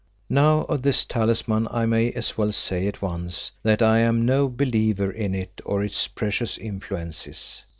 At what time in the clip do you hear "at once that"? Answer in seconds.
2.87-3.83